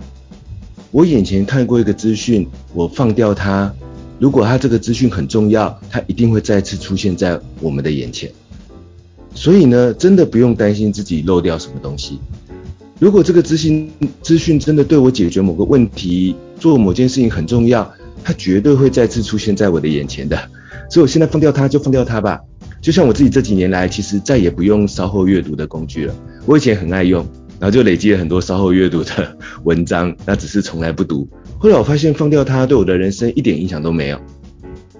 [0.91, 3.73] 我眼前看过一个资讯，我放掉它，
[4.19, 8.31] 如果它这个资讯很重要，它一定会再次出现在我们的眼前。
[9.35, 12.19] 所以呢，真的不用担心自己漏掉什么东西。
[13.01, 17.91] 如果这个资讯资讯真的对我解决某个问题、做某件事情很重要，
[18.27, 20.37] 它绝对会再次出现在我的眼前的。
[20.91, 22.41] 所以我现在放掉它，就放掉它吧。
[22.81, 26.15] 就像我自己这几年来，其实再也不用稍后阅读的工具了。
[26.45, 27.25] 我以前很爱用，
[27.61, 31.29] 然后就累积了很多稍后阅读的文章，那只是从来不读。
[31.57, 34.19] 后来我发现放掉它对我的人生一点影响都没有。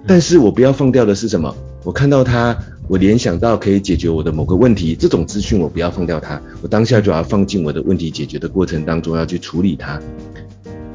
[0.07, 1.53] 但是我不要放掉的是什么？
[1.83, 2.57] 我看到它。
[2.89, 10.01] 我联想到可以解决我的某个问题，这种资讯我不要放掉它，我当下就要放进我的问题解决的过程当中，要去处理它。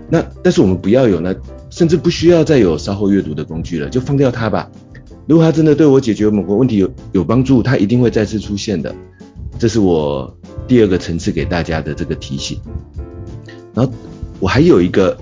[0.09, 1.35] 那但是我们不要有那，
[1.71, 4.69] 甚至不需要再有稍后阅读的工具了，就放掉它吧。
[5.25, 8.93] 如果它真的对我解决某个问题有有帮助，它一定会再次出现的。
[9.57, 12.59] 这是我第二个层次给大家的这个提醒。
[13.73, 13.91] 然后
[14.39, 15.17] 我还有一个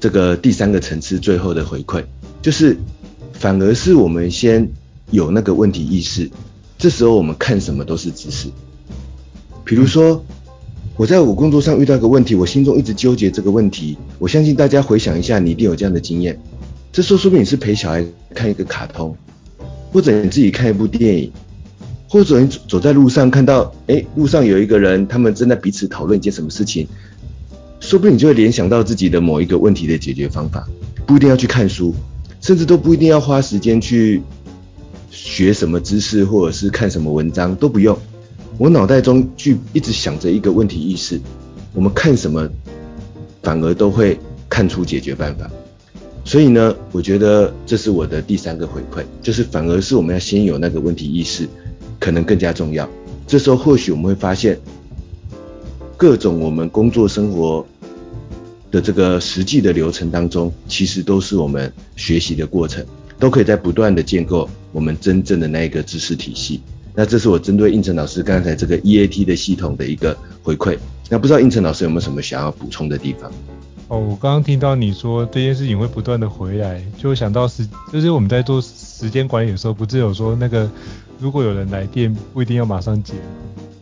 [0.00, 2.02] 这个第三个层次最后的回馈，
[2.40, 2.76] 就是
[3.32, 4.68] 反而是我们先。
[5.10, 6.30] 有那个问题意识，
[6.78, 8.48] 这时候我们看什么都是知识。
[9.62, 10.24] 比如说，
[10.96, 13.96] 我在我工作上遇到一个问题，我心中一直纠结这个问题。
[14.18, 16.38] 我相信大家回想一下，你一定有这样的经验。
[16.92, 19.16] 这时候说不定你是陪小孩看一个卡通，
[19.90, 21.32] 或者你自己看一部电影，
[22.08, 26.86] 或者你走在路上看到，诶，路上有一个人，他们正在彼此讨论一件什么事情，
[27.80, 30.68] 说不定你就会联想到自己的某一个问题的解决方法。
[31.06, 31.94] 不一定要去看书，
[32.40, 34.22] 甚至都不一定要花时间去。
[35.14, 37.96] 学什么知识，或者是看什么文章都不用，
[38.58, 41.20] 我脑袋中就一直想着一个问题意识，
[41.72, 42.48] 我们看什么
[43.42, 45.50] 反而都会看出解决办法。
[46.24, 51.48] 所以呢，我觉得这是我的第三个回馈，就是反而是我们要先有那个问题意识，
[51.98, 52.88] 可能更加重要。
[53.26, 54.58] 这时候或许我们会发现，
[55.96, 57.66] 各种我们工作生活
[58.70, 62.84] 的这个实际的流程当中，其实都是我们学习的过程。
[63.18, 66.60] 都可以在不断的建构我们真正的那一个知识体系。
[66.94, 70.76] 那这是我针对应成老师刚才这个 EAT 的系统的一个回馈。
[71.08, 73.30] 那不知道应成老师有没有什么想要补充的地方？
[73.88, 80.70] 哦，我刚刚听到你说这件事情会不断的回来，就想到时就是我们在做时间管理的时候，不是有说那个
[81.18, 83.14] 如果有人来电不一定要马上接，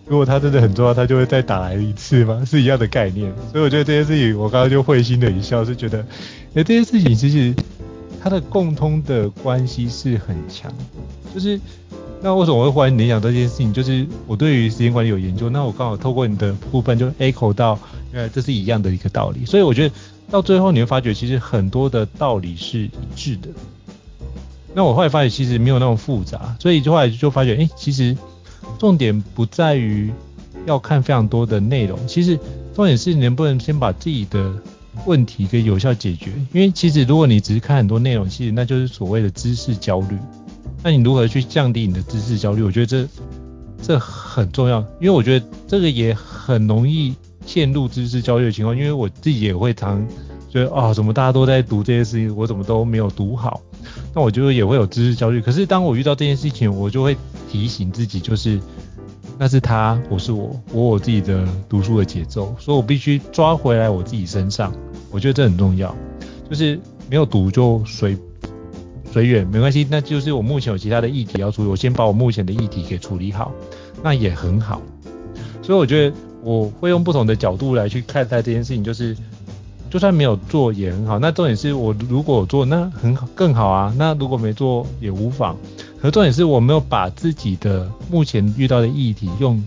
[0.07, 2.42] 如果他真的很重要，他就会再打来一次吗？
[2.46, 3.33] 是一样的概念。
[3.53, 5.99] 所以我觉得这件事情，我刚刚就会心的一笑，是觉得，
[6.55, 7.55] 哎，这件事情其实。
[8.23, 10.70] 它的共通的关系是很强，
[11.35, 11.61] 就是
[12.23, 13.73] 那为什么我会忽然联想到这件事情？
[13.73, 17.79] 就是我对于时间管理有研究，那我刚好透过你的部分就 echo 到，
[18.12, 19.47] 呃，这是一样的一个道理。
[19.47, 19.95] 所以我觉得
[20.31, 23.49] 到最后你会发觉，其实很多的道理是一致的。
[24.75, 28.16] 那我后来发现其实没有那么复杂，所以就后来就发觉，哎，其实
[28.79, 30.12] 重点不在于
[30.66, 32.38] 要看非常多的内容，其实
[32.75, 34.53] 重点是能不能先把自己的。
[35.07, 40.19] 问题给有效解决，因为其实如果你只是看很多内容，其实那就是所谓的知识焦虑。
[40.83, 42.62] 那你如何去降低你的知识焦虑？
[42.62, 43.09] 我觉得这
[43.83, 47.14] 这很重要，因为我觉得这个也很容易
[47.45, 48.77] 陷入知识焦虑的情况。
[48.77, 50.07] 因为我自己也会常
[50.49, 53.61] 觉得啊、怎么大家都在读这些事情，我怎么都没有读好？
[54.14, 55.40] 那我觉得也会有知识焦虑。
[55.40, 57.16] 可是当我遇到这件事情，我就会
[57.51, 58.61] 提醒自己，就是。
[59.43, 64.71] 那是他，我是我，我我自己的读书的节奏，所以我必须抓回来我自己身上。
[65.11, 65.97] 我觉得这很重要，
[66.51, 68.14] 就是没有读就随
[69.12, 69.87] 随缘，没关系。
[69.90, 73.53] 那就是我目前有其他的议题要处理，我先把我目前的议题给处理好，
[74.03, 74.81] 那也很好。
[75.62, 79.16] 所以我觉得我会用不同的角度来去看待这件事情，就是
[79.90, 81.18] 就算没有做也很好。
[81.18, 83.94] 那重点是我如果做，那很好更好啊。
[83.99, 85.57] 那如果没做也无妨。
[86.01, 89.62] 可重点是我没有把自己的目前遇到的议题用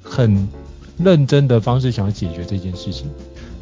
[0.00, 0.48] 很
[0.96, 3.10] 认真的方式想要解决这件事情。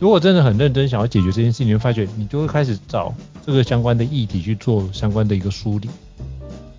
[0.00, 3.14] 如果真的很认真想要解决这件事情，你会发觉你就会开始找
[3.46, 5.88] 这个相关的议题去做相关的一个梳理。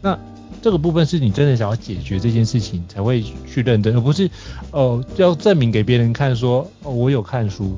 [0.02, 0.18] 那
[0.62, 4.30] 这个部分是你真的想要解决这件事情才会去认真，而不是
[4.72, 7.78] 呃要证明给别人看说哦我有看书，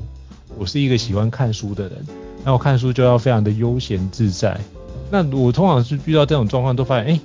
[0.58, 1.92] 我是一个喜欢看书的人，
[2.44, 4.58] 那我看书就要非常的悠闲自在。
[5.10, 7.20] 那我通常是遇到这种状况都发现，哎。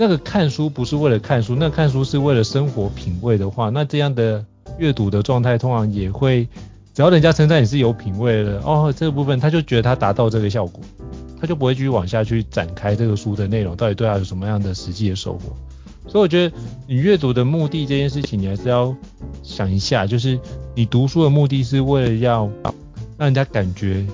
[0.00, 4.44] 那个看书不是为了看书，那看书是为了生活品味的话，那这样的
[4.78, 6.46] 阅读的状态通常也会，
[6.98, 10.82] 只要人家称赞你是有品味的哦，这个部分他就觉得他达到这个效果，
[11.40, 15.56] 他就不会继续往下去展开这个书的内容到底对他有什么样的实际的收获。
[16.08, 16.56] 所以我觉得
[16.88, 18.92] 你阅读的目的这件事情，你还是要
[19.44, 20.40] 想一下，就是
[20.74, 22.50] 你读书的目的是为了要
[23.16, 24.04] 让人家感觉。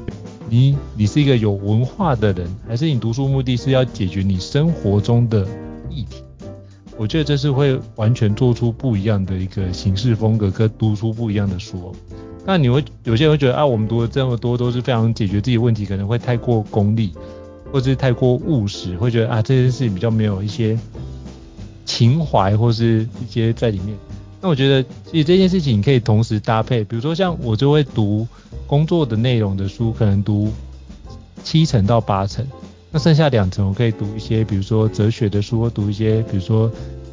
[0.50, 5.48] 你你是一个有文化的人，还是你读书目的是要解决你生活中的
[5.88, 6.22] 议题？
[6.98, 11.96] 我觉得这是会完全做出不一样的一个形式风格，跟读书不一样的书。
[12.46, 17.12] 那你会有些人会觉得啊，我们读了这么多都是非常解决自己问题，可能会太过功利，
[17.72, 20.78] 或者是太过务实，会觉得啊这件事情比较没有一些
[21.86, 23.96] 情怀或是一些在里面。
[24.42, 28.28] 那我觉得其实这件事情你可以同时搭配，比如说像我就会读
[28.66, 30.52] 工作的内容的书，可能读
[31.42, 32.46] 七成到八成，
[32.90, 36.70] 那剩下两成我可以读一些，比如说哲学的书，或读一些比如说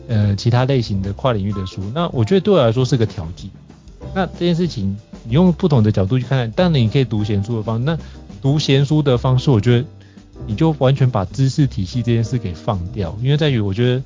[0.09, 1.81] 呃其他类型的跨领域的书。
[1.95, 3.49] 那我觉得对我来说是个调剂。
[4.13, 7.97] 那这件事情你用不同的角度去看，当然你可以读闲书的方式，那
[8.41, 9.85] 读闲书的方式，我觉得
[10.47, 14.03] 你就完全把知识体系这件事给放掉，因为在于我觉得。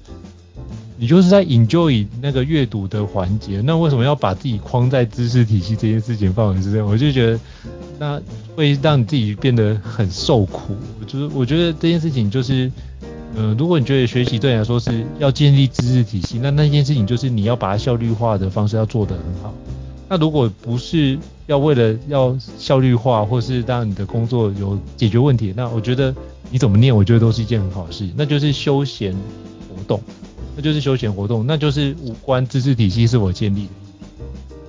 [0.98, 6.82] 你就是在 enjoy 那个阅读的环节，那为什么要把自己框在知识体系这件事情范围之内？
[6.82, 7.40] 我就觉得
[8.00, 8.22] 那
[8.56, 10.74] 会让你自己变得很受苦。
[11.06, 12.72] 就是我觉得这件事情就是，
[13.36, 19.54] 呃，如果你觉得学习对你来说是要建立知识体系，那那件事情就是你要把它效率化的方式要做得很好。
[20.08, 26.14] 那如果不是要为了要效率化，或是让你的工作有解决问题，那我觉得
[26.52, 28.10] 你怎么念，我觉得都是一件很好的事。
[28.16, 30.00] 那就是休闲活动。
[30.58, 33.68] 那就是休闲活动，那就是无关知识体系是否建立。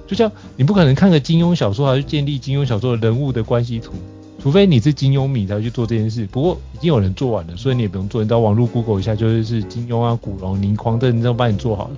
[0.05, 3.92] 就像你不可能看个金庸小说，还去建立金庸小说的人物的关系图，
[4.40, 6.27] 除非你是金庸迷才去做这件事。
[6.33, 8.20] 不过已经有人做完了，所以你也不用做。
[8.20, 11.96] 你到网络 Google 一下，就是金庸啊、古龙、倪匡，这人都帮你做好了。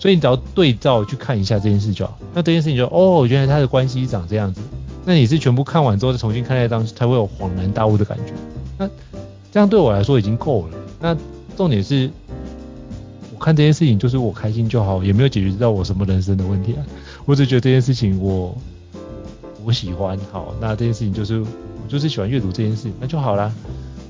[0.00, 2.18] 所以你只要对照去看一下这件事就好。
[2.34, 4.60] 那这件事情就哦，原来他的关系长这样子。
[5.04, 8.32] 那你是全部看完之后再重新看那当时，才会有恍然大悟的感觉。
[8.76, 8.88] 那
[9.52, 10.78] 这样对我来说已经够了。
[10.98, 11.16] 那
[11.56, 12.10] 重点是。
[13.32, 16.84] 我看这件事情就是我开心就好，也没有解决到我什么人生的问题啊。
[17.24, 18.54] 我只觉得这件事情我
[19.64, 21.46] 我喜欢，好，那这件事情就是我
[21.88, 23.50] 就是喜欢阅读这件事，那就好啦。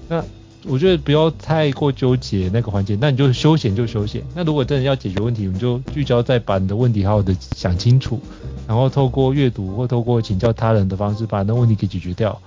[0.08, 0.20] 那
[0.66, 4.22] 我觉得不要太过纠结那个环节，那你就休闲就休闲。
[4.34, 8.20] 那如果真的要解决问题，你就聚焦在把你的问题好好的想清楚，
[8.66, 12.38] 然后透过阅读或透过请教他人的方式把那问题给解决掉。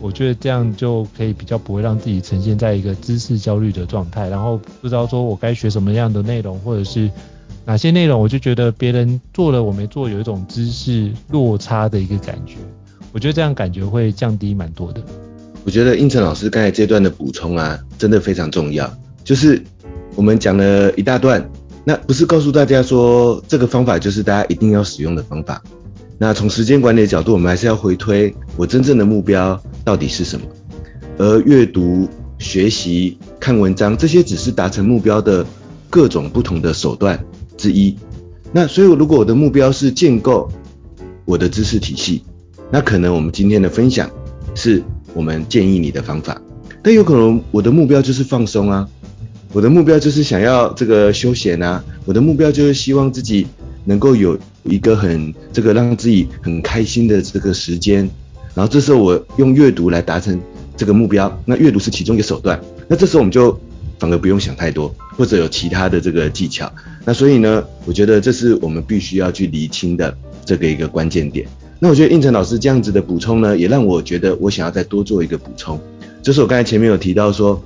[0.00, 7.10] 我觉得这样就可以比较不会让自己呈现在一个知识焦虑的状态，然后不知道说我该学什么样的内容，或者是
[7.66, 12.56] 哪些内容，我就觉得别人做了我没做，有一种知识落差的一个感觉。
[13.12, 15.02] 我觉得这样感觉会降低蛮多的。
[15.64, 18.92] 我觉得应成老师刚才这段的补充啊，真的非常重要。
[19.22, 19.62] 就是
[20.14, 21.48] 我们讲了一大段，
[21.84, 25.62] 那不是告诉大家说这个方法就是大家一定要使用的方法。
[26.18, 30.46] 那从时间管理的角度，我们还是要回推我真正的目标到底是什么？
[31.18, 35.46] 而阅读、学习、看文章这些只是达成目标的
[35.88, 37.22] 各种不同的手段
[37.56, 37.96] 之一。
[38.52, 40.50] 那所以，如果我的目标是建构
[41.24, 42.22] 我的知识体系，
[42.70, 44.10] 那可能我们今天的分享
[44.54, 44.82] 是
[45.14, 46.40] 我们建议你的方法。
[46.82, 48.88] 但有可能我的目标就是放松啊，
[49.52, 53.46] 我的目标就是想要这个休闲啊，我的目标就是希望自己
[53.84, 54.38] 能够有。
[54.62, 58.00] 一个很这个让自己很开心的这个时间，
[58.54, 60.38] 然后这时候我用阅读来达成
[60.76, 63.58] 这个目标，那阅读是其中一个手段，那这时候我们就
[63.98, 66.70] 反而不用想太多，或者有其他的这个技巧，
[67.06, 71.48] 那所以呢，我觉得这是我们必须要去厘清的这个一个关键点。
[71.80, 75.80] 那我觉得应成老师这样子的补充呢，也让我觉得我想要再多做一个补充，
[76.22, 77.60] 就是我刚才前面有提到说，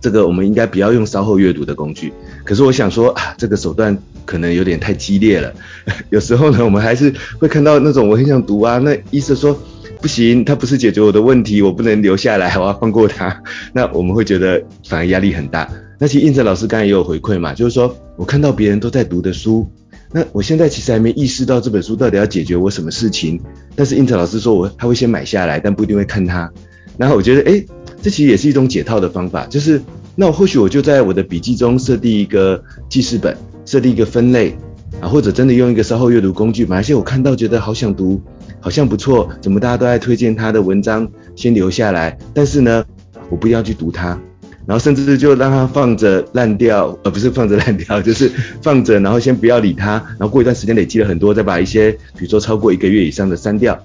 [0.00, 2.12] 这个我们应该不要用稍后阅读的工具，
[2.44, 3.96] 可是我想说啊，这个手段。
[4.26, 5.52] 可能有点太激烈了，
[6.10, 9.58] 有时候呢，我们还是会看到那种我很想读啊，那意思说
[10.00, 13.42] 不行，他不是解决我的问题，我不能留下来，我要放过他。
[13.74, 15.68] 那我们会觉得反而压力很大。
[15.98, 19.68] 那其实胤丞老师刚才也有回馈嘛，就是说我看到别人都在读的书，
[20.12, 23.40] 那我现在其实还没意识到这本书到底要解决我什么事情。
[23.74, 26.50] 但是胤丞老师说我他会先买下来，但不一定会看它。
[26.96, 27.64] 然后我觉得，诶，
[28.02, 29.80] 这其实也是一种解套的方法，就是
[30.16, 33.36] 那我或许我就在我的笔记中设定一个记事本。
[33.66, 34.56] 设立一个分类
[35.00, 38.20] 啊，或者真的用一个稍后阅读工具，哪些我看到觉得好想读，
[38.58, 42.18] 好像不错，怎么大家都在推荐他的文章，先留下来。
[42.34, 42.84] 但是呢，
[43.28, 44.18] 我不要去读它，
[44.66, 48.30] 然后甚至就让它放着烂掉，而不是放着烂掉， 就是
[48.62, 53.78] 放着，然后先不要理它，然后过一段时间累积了很多，再把一些比如说超过一个月以上的删掉。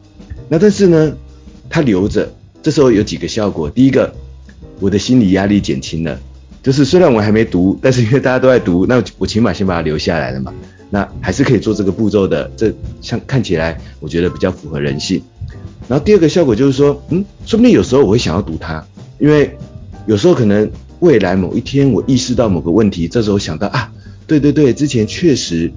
[0.47, 1.13] 那但是呢，
[1.69, 3.69] 它留着，这时候有几个效果。
[3.69, 4.13] 第一个，
[4.79, 6.19] 我的心理压力减轻了。
[6.61, 10.53] 就是虽然我还没读，但是因为大家都在读，那我起码先把它留下来了嘛。
[10.89, 15.21] 那还是可以做这个步骤的，这像看起来我觉得比较符合人性。
[15.87, 18.83] 然后第二个效果就是说，嗯，说不定有时候我会想要读它，
[19.19, 19.55] 因为
[20.05, 23.91] 有时候可能未来某一天我意识到某个问题，这时候想到啊，
[24.27, 25.71] 对对对，之前确实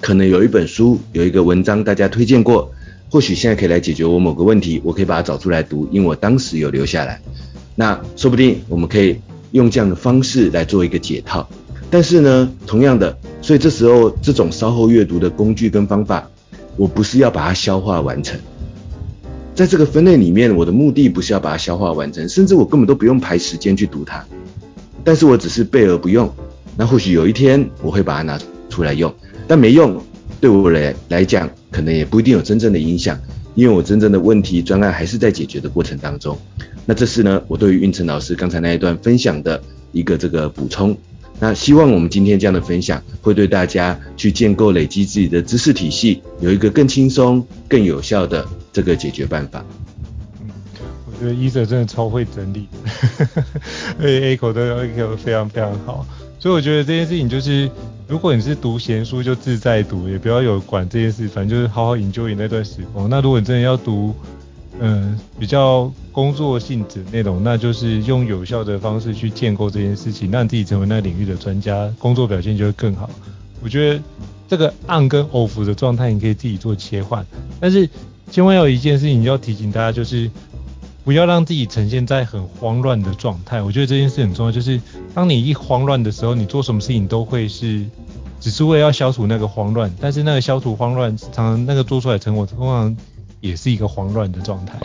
[0.00, 2.72] 可能有一本书有一个文章大家推荐过，
[3.10, 7.20] 或许现在可以来解决我某个问题，我可以把它找出来读，因为我当时有留下来。
[7.74, 9.16] 那说不定我们可以。
[9.52, 11.48] 用这样的方式来做一个解套，
[11.88, 16.28] 但是呢，同样的，所以这时候这种稍后阅读的工具跟方法，
[16.76, 18.38] 我不是要把它消化完成。
[19.56, 24.22] 在这个分类里面，我的目的不是要把它消化完成，甚至我根本都不用排时间去读它，
[25.02, 26.30] 但是我只是备而不用。
[26.76, 28.38] 那或许有一天我会把它拿
[28.68, 29.10] 出来用，
[29.48, 29.98] 但没用，
[30.42, 33.18] 对我来来讲，可能也不一定有真正的影响，
[33.54, 36.36] 因为我真正的问题专案还是在解决的过程当中。
[36.84, 39.58] 那这是呢，我对于运成老师刚才那一段分享的
[39.90, 40.94] 一个这个补充。
[41.40, 48.46] 那希望我们今天这样的分享，会对大家去建构、累积自己的知识体系，有一个更轻松、更有效的。
[48.76, 49.64] 这个解决办法，
[50.42, 50.50] 嗯，
[51.06, 52.68] 我觉得医生真的超会整理，
[53.98, 56.06] 而且 A 口的 A 口非常非常好，
[56.38, 57.70] 所以我觉得这件事情就是，
[58.06, 63.08] 如果你是读闲书就自在读，也不要有管这件事，反正就是好好研究你那段时光。
[63.08, 64.14] 那如果你真的要读，
[64.78, 73.08] 嗯，比较工作性质的内容，那就是用有效的方式去建构这件事情，让自己成为那领域的专家，工作表现就会更好。
[73.62, 74.02] 我觉得
[74.46, 77.24] 这个 on 跟 off 的状态，你可以自己做切换，
[77.58, 77.88] 但是。
[78.30, 80.30] 千万有一件事情要提醒大家，就是
[81.04, 83.62] 不要让自己呈现在很慌乱的状态。
[83.62, 84.80] 我觉得这件事很重要，就是
[85.14, 87.84] 当你一慌乱的时候，你做什么事情都会是
[88.40, 92.94] 只是为了要消除那个慌乱，但是那个消除慌乱，常常那个做出来的成果通常
[93.40, 94.78] 也是一个慌乱的状态，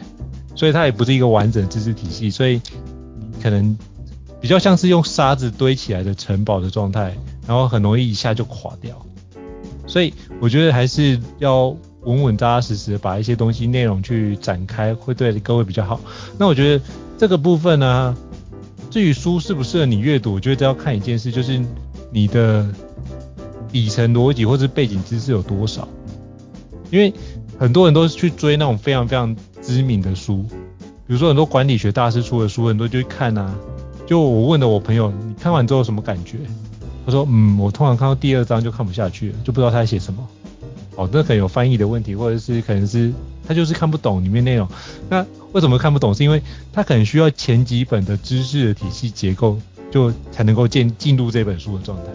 [0.55, 2.61] 所以它也不是一个完整知识体系，所以
[3.41, 3.77] 可能
[4.39, 7.17] 比较像是用沙子堆起来的城堡的状态，
[7.47, 9.05] 然后很容易一下就垮掉。
[9.87, 11.75] 所以我觉得还是要。
[12.03, 15.99] 稳稳扎扎实实把一些东西内容去展开，会对各位比较好。
[16.37, 16.83] 那我觉得
[17.17, 18.15] 这个部分呢、
[18.89, 21.61] 至于书适不适合你阅读，我觉得要看一件事，就是
[22.11, 22.67] 你的
[23.71, 25.87] 底层逻辑或是背景知识有多少。
[26.89, 27.13] 因为
[27.57, 30.43] 很多人都是去追那种非常非常知名的书，
[31.07, 33.55] 比如说很多管理学大师出的书，很多就去看啊。
[34.05, 36.39] 就我问的我朋友，你看完之后什么感觉？
[37.05, 40.27] 他说，嗯，我通常看到第二章就看不下去了，就不知道他在写什么。
[41.01, 43.11] 哦，那可能有翻译的问题，或者是可能是
[43.47, 44.67] 他就是看不懂里面内容。
[45.09, 46.13] 那为什么看不懂？
[46.13, 46.39] 是因为
[46.71, 49.57] 他可能需要前几本的知识的体系结构，
[49.89, 52.11] 就才能够进进入这本书的状态。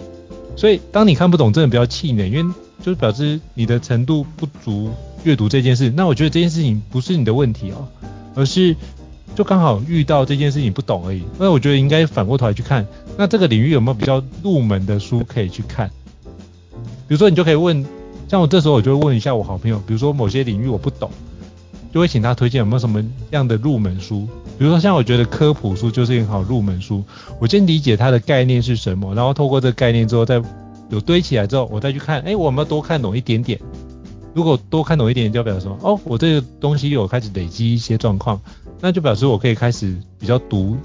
[0.57, 4.91] 所以当你看不懂，真的不要气馁，因为就是表示你的程度不足
[5.25, 5.93] 阅读这件事。
[5.97, 7.89] 那我觉得这件事情不是你的问题哦，
[8.37, 8.77] 而是
[9.35, 11.25] 就刚好遇到这件事情不懂而已。
[11.41, 12.87] 那我觉得应该反过头来去看，
[13.19, 15.91] 那这个领域有没有比较入门的书可以去看？
[17.09, 17.85] 比如说你就可以问。
[18.29, 21.11] 像我这时候我就会问一下我好朋友，比如说某些领域我不懂，
[21.93, 24.27] 就会请他推荐有没有什么样的入门书。
[24.59, 27.05] 比如说像我觉得科普书就是一个好入门书，
[27.39, 30.43] 我先理解它的概念是什么，然后透过这个概念之后再
[30.91, 33.61] 有堆起来之后，我再去看，哎，我有没有多看懂一点点？
[34.35, 35.79] 如果多看懂一点点，就表示什么？
[35.83, 38.41] 哦，我这个东西有开始累积一些状况，
[38.81, 40.77] 那就表示我可以开始比较读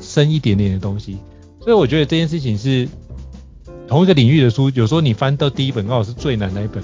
[0.00, 1.18] 深一点点的东西。
[1.60, 2.88] 所以我觉得这件事情是。
[3.88, 6.82] 同一个领域的书，有时候你翻到第一本刚好是最难的一本，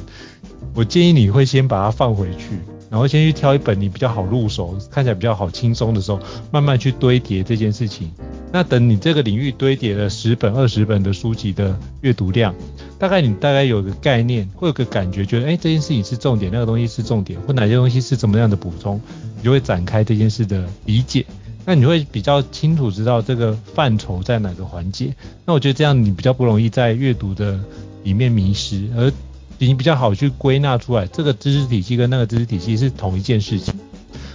[0.74, 2.58] 我建议你会先把它放回去，
[2.90, 6.20] 然后先去挑一本你比较好入手、看起来比较好轻松的时候，
[6.52, 8.10] 慢慢去堆叠这件事情。
[8.52, 12.54] 那等你这个领域堆叠了十本、二十本的书籍的阅读量，
[12.98, 19.00] 大概你大概有个概念，会有个感觉，觉得哎这件事情是重点，那个东西是重点，或哪些东西是怎么样的补充，
[19.38, 21.24] 你就会展开这件事的理解。
[21.64, 27.58] 那你会比较清楚知道这个范畴在哪个环节，那我觉得这样你比较不容易在阅读的
[28.02, 29.12] 里面迷失，而
[29.58, 33.72] 你比较好去归纳出来这个知识体系跟那个知识体系是同一件事情。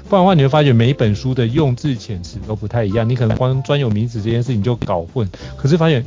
[0.10, 5.30] 不然的话，你会发觉每一本书的用字遣词都不太一样，你可能光专有名词这件事情就搞混。
[5.58, 6.06] 可是发现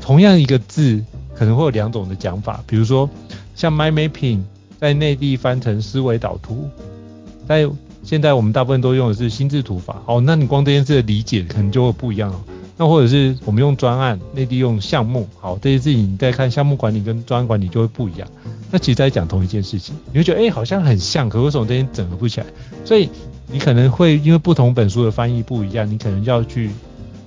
[0.00, 1.00] 同样一个字
[1.36, 3.08] 可能会有两种的讲法，比如说
[3.54, 4.40] 像 mind mapping
[4.80, 6.68] 在内地翻成思维导图，
[7.46, 7.64] 在
[8.02, 12.40] 现在我们大部分都用的是心智图法，好，那你光这件事的理解可能就会不一样了。
[12.76, 18.26] 那或者是我们用专案，内地用项目，好，这些事情你再看项目管理跟专案管理就会不一样。
[18.70, 22.46] 那其实在讲同一件事情，你会觉得哎、好像很像，可为什么这些整合不起来？
[22.84, 23.08] 所以
[23.46, 26.70] 你可能会因为不同本书的翻译不一样，你可能要去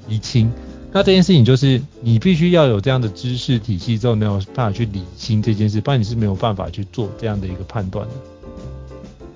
[0.10, 0.52] 厘清。
[0.92, 8.14] 那这件事情就是你必须要有这样的知识体系之后，没有办法去理清这件事，不然你是没有办法去做这样的一个判断的。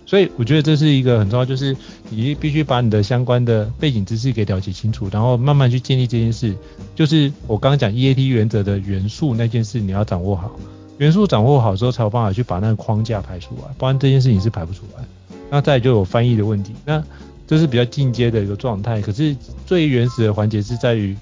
[0.10, 1.78] 所以我觉得这是一个很重要，就是
[2.10, 6.56] 你必须把你的相关的背景知识给了解清楚，然后慢慢去建立这件事。
[6.96, 10.52] 就是我刚刚讲 EAT 原则的元素那件事，你要掌握好。
[10.98, 15.04] 元素掌握好之后，才有办法去把那个框架排出来，不然这件事情是排不出来。
[15.52, 17.04] 那再就有翻译的问题，那
[17.46, 19.00] 这是比较进阶的一个状态。
[19.04, 19.36] 可是
[19.68, 21.16] 最原始的环节是在于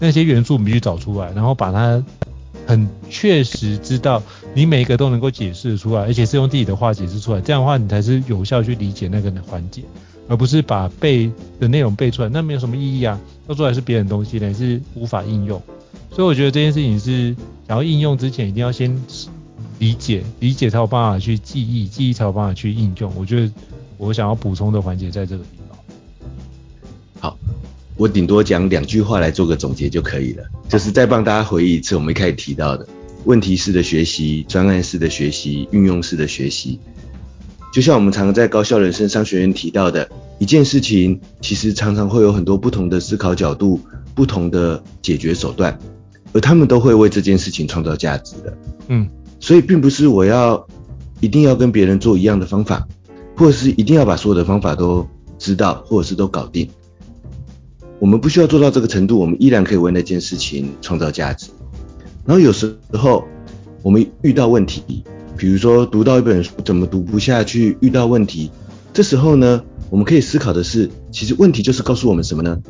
[0.00, 2.04] 那些元素，我们必须找出来，然后把它。
[2.66, 4.22] 很确实知道
[4.54, 9.82] 你每一个都能够解释出来，而且是用自己的话解释出来，这样的话你才是有效去理解那个环节，
[10.28, 15.60] 而不是把背的内容背出来，那没有什么意义啊，说出来是别人东西呢，是无法应用。
[16.10, 17.34] 所以我觉得这件事情是
[17.66, 18.94] 想要应用之前，一定要先
[19.78, 23.12] 理解，理解才有办法去记忆，记忆才有办法去应用。
[23.16, 23.50] 我觉得
[23.96, 25.61] 我想要补充的环节在这个地方。
[28.02, 32.84] 好，我顶多讲两句话来做个总结就可以了，就是再帮大家回忆一次我们一开始提到的
[33.26, 36.80] 问题式的学习、专案式的学习、运用式的学习。
[37.72, 43.80] 就像我们常常在高校人生商学院提到的一件事情，其实常常会有很多不同的思考角度、
[44.16, 45.78] 不同的解决手段，
[46.32, 48.58] 而他们都会为这件事情创造价值的。
[48.88, 50.66] 嗯，所以并不是我要
[51.20, 52.84] 一定要跟别人做一样的方法，
[53.36, 55.06] 或者是一定要把所有的方法都
[55.38, 56.68] 知道，或者是都搞定。
[58.02, 61.52] 我们不需要做到这个程度，我们依然可以为那件事情创造价值。
[62.26, 63.24] 然后有时候
[63.80, 65.04] 我们遇到问题。
[65.36, 68.50] 比如说读到一本书怎么读不下去，遇到问题，
[68.92, 72.60] 这时候呢，我们可以思考的是，其实问题就是告诉我们什么呢？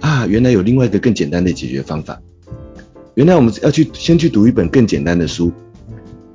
[0.00, 2.20] 啊，原来有另外一个更简单的解决方法。
[3.14, 5.52] 原来我们要去先去读一本更简单的书。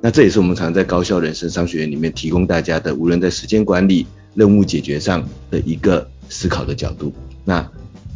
[0.00, 7.12] 那这也是我们常在高效人生商学院里面提供大家的，无论在时间管理、任务解决上的一个思考的角度。
[7.44, 7.70] 那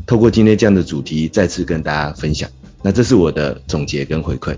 [0.06, 2.48] 透过今天这样的主题，再次跟大家分享。
[2.80, 4.56] 那这是我的总结跟回馈。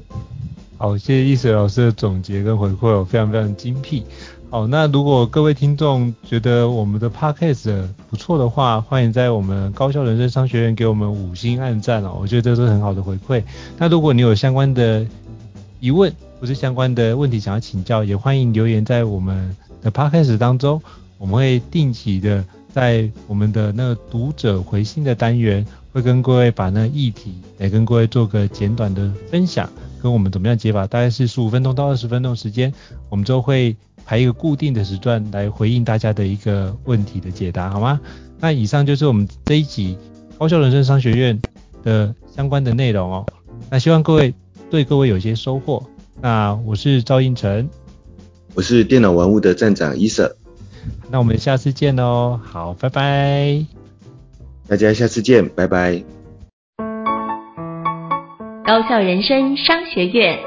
[0.77, 4.05] 好，谢谢易水老师的总结跟回馈哦，非常非常精辟。
[4.51, 13.43] 好，那如果各位听众觉得我们的 podcast 不错的话，欢迎在我们高校人生商学院给我们五星按赞哦，我觉得这是很好的回馈。
[13.79, 15.07] 那如果你有相关的
[15.81, 20.81] 疑问或是相关的问题想要请教，也欢迎留言在我们的 podcast 当中，
[21.17, 22.45] 我们会定期的
[22.79, 29.69] 在我们的那个读者回信的单元，会跟各位把那议题来跟各位做个简短的分享。
[30.01, 32.73] 跟我们怎么样解法，大概是十五分钟到二十分钟时间，
[33.09, 38.01] 我们就会排一个固定的时段来回应大家的一个问题的解答，好吗？
[38.39, 39.99] 那以上就是我们这一集
[40.39, 41.37] 高效人生商学院
[41.83, 43.27] 的相关的内容哦。
[43.69, 44.33] 那希望各位
[44.71, 45.85] 对各位有些收获。
[46.21, 47.69] 那我是赵胤丞，
[48.55, 50.37] 我是电脑玩物的站长伊瑟。
[51.11, 52.41] 那我们下次见哦。
[52.45, 53.65] 好，拜拜。
[54.69, 56.03] 大家下次见，拜拜。
[58.65, 60.39] 高校人生商学院，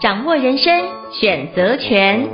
[0.00, 0.72] 掌握人生
[1.12, 2.26] 选择权。